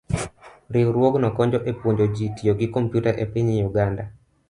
Riwruogno 0.73 1.27
konyo 1.37 1.59
e 1.69 1.71
puonjo 1.79 2.05
ji 2.15 2.25
tiyo 2.35 2.53
gi 2.59 2.67
kompyuta 2.73 3.11
e 3.23 3.25
piny 3.33 3.49
Uganda. 3.69 4.03